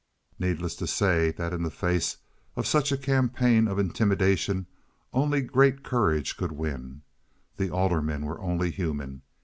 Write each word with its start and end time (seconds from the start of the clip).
Needless 0.39 0.75
to 0.77 0.87
say 0.87 1.29
that 1.33 1.53
in 1.53 1.61
the 1.61 1.69
face 1.69 2.17
of 2.55 2.65
such 2.65 2.91
a 2.91 2.97
campaign 2.97 3.67
of 3.67 3.77
intimidation 3.77 4.65
only 5.13 5.41
great 5.41 5.83
courage 5.83 6.37
could 6.37 6.53
win. 6.53 7.03
The 7.57 7.69
aldermen 7.69 8.25
were 8.25 8.41
only 8.41 8.71
human. 8.71 9.21